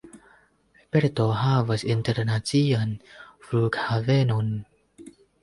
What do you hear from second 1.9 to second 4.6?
internacian flughavenon.